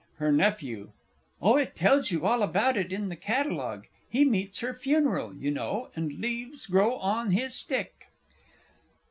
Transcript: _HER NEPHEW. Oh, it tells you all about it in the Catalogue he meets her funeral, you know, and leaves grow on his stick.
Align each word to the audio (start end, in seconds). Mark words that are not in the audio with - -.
_HER 0.17 0.31
NEPHEW. 0.31 0.93
Oh, 1.43 1.57
it 1.57 1.75
tells 1.75 2.09
you 2.09 2.25
all 2.25 2.41
about 2.41 2.75
it 2.75 2.91
in 2.91 3.09
the 3.09 3.15
Catalogue 3.15 3.85
he 4.09 4.25
meets 4.25 4.61
her 4.61 4.73
funeral, 4.73 5.35
you 5.35 5.51
know, 5.51 5.91
and 5.95 6.13
leaves 6.13 6.65
grow 6.65 6.95
on 6.95 7.29
his 7.29 7.53
stick. 7.53 8.07